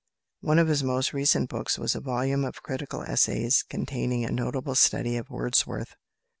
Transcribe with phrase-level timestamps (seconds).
[0.39, 4.73] One of his most recent books was a volume of critical essays containing a notable
[4.73, 5.93] study of Wordsworth.